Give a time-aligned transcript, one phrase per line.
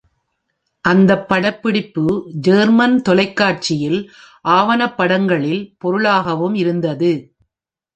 [0.85, 2.05] அந்தப் படப்பிடிப்பு
[2.47, 3.99] ஜேர்மன் தொலைக்காட்சியில்
[4.49, 7.13] ஆவணப்படங்களிள் பொருளாகவும் இருந்தது.